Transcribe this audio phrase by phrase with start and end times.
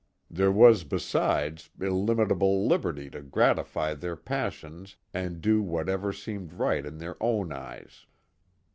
[0.31, 6.83] There was, besides, illimit able liberty to gratify their passions and do whatever seemed right
[6.87, 8.07] in their own eyes.